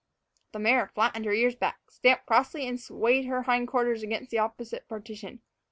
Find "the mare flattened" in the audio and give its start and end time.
0.53-1.25